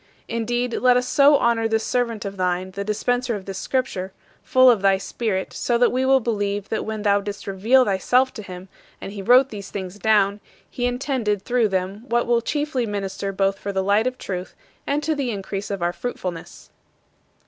Indeed, 0.27 0.73
let 0.81 0.97
us 0.97 1.07
so 1.07 1.37
honor 1.37 1.67
this 1.67 1.83
servant 1.83 2.25
of 2.25 2.35
thine, 2.35 2.71
the 2.71 2.83
dispenser 2.83 3.35
of 3.35 3.45
this 3.45 3.59
Scripture, 3.59 4.11
full 4.41 4.67
of 4.71 4.81
thy 4.81 4.97
Spirit, 4.97 5.53
so 5.53 5.77
that 5.77 5.91
we 5.91 6.07
will 6.07 6.19
believe 6.19 6.69
that 6.69 6.83
when 6.85 7.03
thou 7.03 7.21
didst 7.21 7.45
reveal 7.45 7.85
thyself 7.85 8.33
to 8.33 8.41
him, 8.41 8.67
and 8.99 9.11
he 9.11 9.21
wrote 9.21 9.49
these 9.49 9.69
things 9.69 9.99
down, 9.99 10.39
he 10.67 10.87
intended 10.87 11.43
through 11.43 11.67
them 11.67 12.05
what 12.09 12.25
will 12.25 12.41
chiefly 12.41 12.87
minister 12.87 13.31
both 13.31 13.59
for 13.59 13.71
the 13.71 13.83
light 13.83 14.07
of 14.07 14.17
truth 14.17 14.55
and 14.87 15.03
to 15.03 15.13
the 15.13 15.29
increase 15.29 15.69
of 15.69 15.83
our 15.83 15.93
fruitfulness. 15.93 16.71